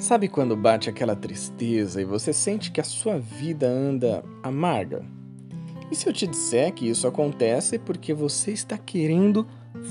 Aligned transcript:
Sabe 0.00 0.28
quando 0.28 0.56
bate 0.56 0.88
aquela 0.88 1.14
tristeza 1.14 2.00
e 2.00 2.06
você 2.06 2.32
sente 2.32 2.72
que 2.72 2.80
a 2.80 2.84
sua 2.84 3.18
vida 3.18 3.68
anda 3.68 4.24
amarga? 4.42 5.04
E 5.90 5.94
se 5.94 6.08
eu 6.08 6.12
te 6.12 6.26
disser 6.26 6.72
que 6.72 6.88
isso 6.88 7.06
acontece 7.06 7.78
porque 7.78 8.14
você 8.14 8.50
está 8.50 8.78
querendo 8.78 9.46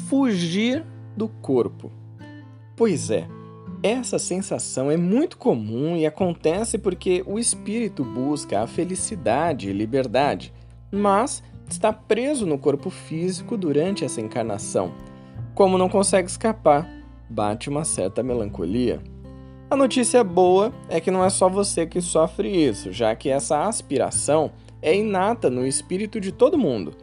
fugir 0.09 0.83
do 1.15 1.29
corpo? 1.29 1.91
Pois 2.75 3.11
é, 3.11 3.27
essa 3.83 4.17
sensação 4.17 4.89
é 4.89 4.97
muito 4.97 5.37
comum 5.37 5.95
e 5.95 6.07
acontece 6.07 6.79
porque 6.79 7.23
o 7.27 7.37
espírito 7.37 8.03
busca 8.03 8.63
a 8.63 8.67
felicidade 8.67 9.69
e 9.69 9.73
liberdade, 9.73 10.51
mas 10.91 11.43
está 11.69 11.93
preso 11.93 12.47
no 12.47 12.57
corpo 12.57 12.89
físico 12.89 13.55
durante 13.55 14.03
essa 14.03 14.19
encarnação. 14.19 14.91
Como 15.53 15.77
não 15.77 15.87
consegue 15.87 16.27
escapar, 16.27 16.89
bate 17.29 17.69
uma 17.69 17.83
certa 17.83 18.23
melancolia. 18.23 18.99
A 19.71 19.75
notícia 19.75 20.23
boa 20.23 20.73
é 20.89 20.99
que 20.99 21.11
não 21.11 21.23
é 21.23 21.29
só 21.29 21.47
você 21.47 21.85
que 21.85 22.01
sofre 22.01 22.49
isso, 22.49 22.91
já 22.91 23.15
que 23.15 23.29
essa 23.29 23.67
aspiração 23.67 24.51
é 24.81 24.97
inata 24.97 25.47
no 25.47 25.65
espírito 25.65 26.19
de 26.19 26.31
todo 26.31 26.57
mundo. 26.57 26.95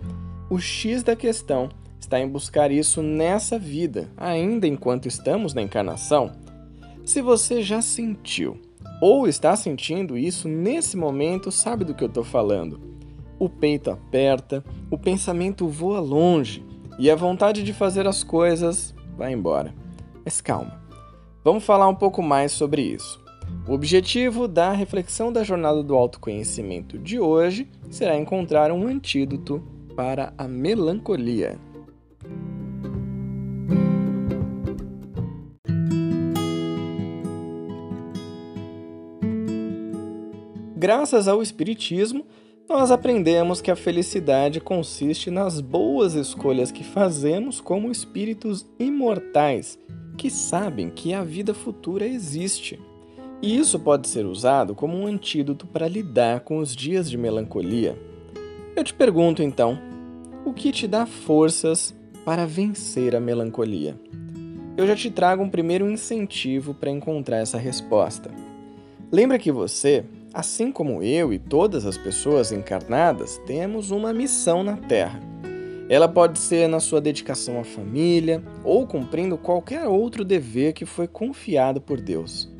O 0.50 0.58
X 0.58 1.04
da 1.04 1.14
questão 1.14 1.68
está 2.00 2.18
em 2.18 2.26
buscar 2.26 2.72
isso 2.72 3.02
nessa 3.02 3.56
vida, 3.56 4.10
ainda 4.16 4.66
enquanto 4.66 5.06
estamos 5.06 5.54
na 5.54 5.62
encarnação. 5.62 6.32
Se 7.04 7.22
você 7.22 7.62
já 7.62 7.80
sentiu 7.80 8.60
ou 9.00 9.28
está 9.28 9.54
sentindo 9.54 10.18
isso 10.18 10.48
nesse 10.48 10.96
momento, 10.96 11.52
sabe 11.52 11.84
do 11.84 11.94
que 11.94 12.02
eu 12.02 12.08
estou 12.08 12.24
falando. 12.24 12.80
O 13.38 13.48
peito 13.48 13.92
aperta, 13.92 14.64
o 14.90 14.98
pensamento 14.98 15.68
voa 15.68 16.00
longe 16.00 16.64
e 16.98 17.08
a 17.08 17.14
vontade 17.14 17.62
de 17.62 17.72
fazer 17.72 18.08
as 18.08 18.24
coisas 18.24 18.92
vai 19.16 19.32
embora. 19.32 19.72
Mas 20.24 20.40
calma. 20.40 20.85
Vamos 21.46 21.62
falar 21.62 21.86
um 21.86 21.94
pouco 21.94 22.24
mais 22.24 22.50
sobre 22.50 22.82
isso. 22.82 23.22
O 23.68 23.72
objetivo 23.72 24.48
da 24.48 24.72
reflexão 24.72 25.32
da 25.32 25.44
jornada 25.44 25.80
do 25.80 25.94
autoconhecimento 25.94 26.98
de 26.98 27.20
hoje 27.20 27.70
será 27.88 28.16
encontrar 28.16 28.72
um 28.72 28.84
antídoto 28.84 29.62
para 29.94 30.32
a 30.36 30.48
melancolia. 30.48 31.56
Graças 40.76 41.28
ao 41.28 41.40
Espiritismo, 41.40 42.26
nós 42.68 42.90
aprendemos 42.90 43.60
que 43.60 43.70
a 43.70 43.76
felicidade 43.76 44.60
consiste 44.60 45.30
nas 45.30 45.60
boas 45.60 46.14
escolhas 46.14 46.72
que 46.72 46.82
fazemos 46.82 47.60
como 47.60 47.92
espíritos 47.92 48.66
imortais 48.80 49.78
que 50.16 50.30
sabem 50.30 50.90
que 50.90 51.14
a 51.14 51.22
vida 51.22 51.54
futura 51.54 52.06
existe. 52.06 52.80
E 53.42 53.56
isso 53.56 53.78
pode 53.78 54.08
ser 54.08 54.24
usado 54.24 54.74
como 54.74 54.96
um 54.96 55.06
antídoto 55.06 55.66
para 55.66 55.86
lidar 55.86 56.40
com 56.40 56.58
os 56.58 56.74
dias 56.74 57.08
de 57.08 57.18
melancolia. 57.18 57.96
Eu 58.74 58.82
te 58.82 58.94
pergunto 58.94 59.42
então, 59.42 59.78
o 60.44 60.52
que 60.52 60.72
te 60.72 60.88
dá 60.88 61.06
forças 61.06 61.94
para 62.24 62.46
vencer 62.46 63.14
a 63.14 63.20
melancolia? 63.20 63.98
Eu 64.76 64.86
já 64.86 64.96
te 64.96 65.10
trago 65.10 65.42
um 65.42 65.48
primeiro 65.48 65.88
incentivo 65.90 66.74
para 66.74 66.90
encontrar 66.90 67.38
essa 67.38 67.58
resposta. 67.58 68.30
Lembra 69.12 69.38
que 69.38 69.52
você, 69.52 70.04
assim 70.34 70.72
como 70.72 71.02
eu 71.02 71.32
e 71.32 71.38
todas 71.38 71.86
as 71.86 71.96
pessoas 71.96 72.52
encarnadas, 72.52 73.38
temos 73.46 73.90
uma 73.90 74.12
missão 74.12 74.62
na 74.62 74.76
Terra 74.76 75.35
ela 75.88 76.08
pode 76.08 76.38
ser 76.38 76.68
na 76.68 76.80
sua 76.80 77.00
dedicação 77.00 77.60
à 77.60 77.64
família 77.64 78.42
ou 78.64 78.86
cumprindo 78.86 79.38
qualquer 79.38 79.86
outro 79.86 80.24
dever 80.24 80.72
que 80.72 80.84
foi 80.84 81.06
confiado 81.06 81.80
por 81.80 82.00
Deus. 82.00 82.52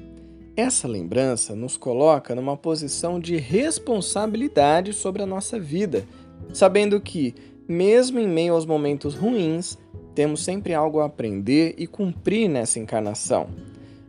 Essa 0.57 0.87
lembrança 0.87 1.55
nos 1.55 1.77
coloca 1.77 2.35
numa 2.35 2.57
posição 2.57 3.19
de 3.19 3.37
responsabilidade 3.37 4.93
sobre 4.93 5.23
a 5.23 5.27
nossa 5.27 5.59
vida, 5.59 6.07
sabendo 6.53 7.01
que, 7.01 7.35
mesmo 7.69 8.21
em 8.21 8.29
meio 8.29 8.55
aos 8.55 8.65
momentos 8.65 9.15
ruins, 9.15 9.77
temos 10.15 10.43
sempre 10.43 10.73
algo 10.73 11.01
a 11.01 11.07
aprender 11.07 11.75
e 11.77 11.87
cumprir 11.87 12.49
nessa 12.49 12.79
encarnação. 12.79 13.49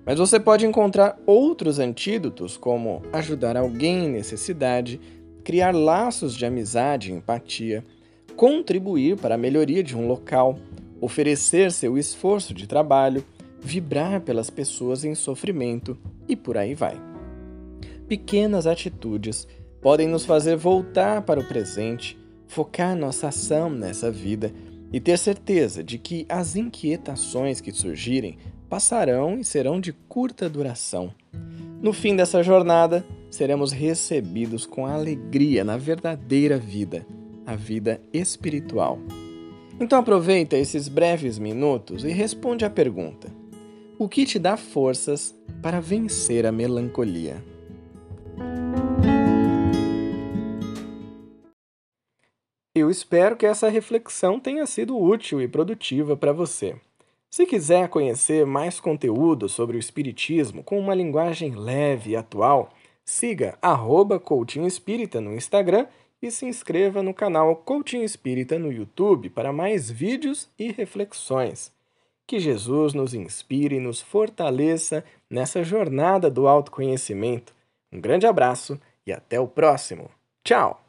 Mas 0.05 0.19
você 0.19 0.39
pode 0.39 0.65
encontrar 0.65 1.19
outros 1.25 1.79
antídotos, 1.79 2.55
como 2.55 3.01
ajudar 3.11 3.57
alguém 3.57 4.05
em 4.05 4.09
necessidade, 4.09 5.01
criar 5.43 5.75
laços 5.75 6.33
de 6.33 6.45
amizade 6.45 7.11
e 7.11 7.13
empatia 7.13 7.83
contribuir 8.37 9.17
para 9.17 9.33
a 9.33 9.37
melhoria 9.37 9.83
de 9.83 9.97
um 9.97 10.07
local, 10.07 10.59
oferecer 11.01 11.71
seu 11.71 11.97
esforço 11.97 12.53
de 12.53 12.67
trabalho, 12.67 13.25
vibrar 13.59 14.21
pelas 14.21 14.51
pessoas 14.51 15.03
em 15.03 15.15
sofrimento 15.15 15.97
e 16.29 16.35
por 16.35 16.55
aí 16.55 16.75
vai. 16.75 17.01
Pequenas 18.07 18.67
atitudes 18.67 19.47
podem 19.81 20.07
nos 20.07 20.23
fazer 20.23 20.55
voltar 20.55 21.23
para 21.23 21.39
o 21.39 21.47
presente, 21.47 22.17
focar 22.47 22.95
nossa 22.95 23.29
ação 23.29 23.71
nessa 23.71 24.11
vida 24.11 24.53
e 24.93 24.99
ter 24.99 25.17
certeza 25.17 25.83
de 25.83 25.97
que 25.97 26.25
as 26.29 26.55
inquietações 26.55 27.59
que 27.59 27.71
surgirem 27.71 28.37
passarão 28.69 29.39
e 29.39 29.43
serão 29.43 29.81
de 29.81 29.91
curta 29.91 30.47
duração. 30.47 31.11
No 31.81 31.91
fim 31.91 32.15
dessa 32.15 32.43
jornada, 32.43 33.03
seremos 33.31 33.71
recebidos 33.71 34.65
com 34.65 34.85
alegria 34.85 35.63
na 35.63 35.75
verdadeira 35.75 36.57
vida 36.57 37.05
a 37.47 37.55
vida 37.55 38.01
espiritual. 38.13 38.99
Então 39.79 39.99
aproveita 39.99 40.57
esses 40.57 40.89
breves 40.89 41.39
minutos 41.39 42.03
e 42.03 42.09
responde 42.09 42.65
à 42.65 42.69
pergunta: 42.69 43.31
O 43.97 44.09
que 44.09 44.25
te 44.25 44.37
dá 44.37 44.57
forças 44.57 45.33
para 45.61 45.79
vencer 45.79 46.45
a 46.45 46.51
melancolia? 46.51 47.41
Eu 52.75 52.91
espero 52.91 53.35
que 53.35 53.45
essa 53.45 53.69
reflexão 53.69 54.39
tenha 54.39 54.65
sido 54.67 54.95
útil 54.95 55.41
e 55.41 55.47
produtiva 55.47 56.15
para 56.15 56.31
você. 56.31 56.75
Se 57.29 57.45
quiser 57.45 57.89
conhecer 57.89 58.45
mais 58.45 58.79
conteúdo 58.79 59.49
sobre 59.49 59.77
o 59.77 59.79
Espiritismo 59.79 60.63
com 60.63 60.79
uma 60.79 60.93
linguagem 60.93 61.55
leve 61.55 62.11
e 62.11 62.15
atual, 62.15 62.69
siga 63.03 63.57
arroba 63.61 64.21
Espírita 64.65 65.19
no 65.19 65.33
Instagram 65.33 65.87
e 66.21 66.31
se 66.31 66.45
inscreva 66.45 67.03
no 67.03 67.13
canal 67.13 67.55
Coaching 67.55 68.03
Espírita 68.03 68.57
no 68.57 68.71
YouTube 68.71 69.29
para 69.29 69.53
mais 69.53 69.89
vídeos 69.89 70.49
e 70.57 70.71
reflexões. 70.71 71.71
Que 72.25 72.39
Jesus 72.39 72.93
nos 72.93 73.13
inspire 73.13 73.75
e 73.75 73.79
nos 73.79 74.01
fortaleça 74.01 75.03
nessa 75.29 75.63
jornada 75.63 76.29
do 76.29 76.47
autoconhecimento. 76.47 77.53
Um 77.91 78.01
grande 78.01 78.27
abraço 78.27 78.79
e 79.05 79.13
até 79.13 79.39
o 79.39 79.47
próximo. 79.47 80.09
Tchau! 80.43 80.86